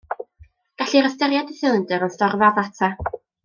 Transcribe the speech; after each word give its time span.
Gellir 0.83 1.09
ystyried 1.11 1.53
y 1.55 1.59
silindr 1.59 2.07
yn 2.09 2.15
storfa 2.17 2.53
ddata. 2.59 2.91